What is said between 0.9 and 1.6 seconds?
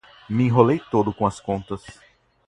com as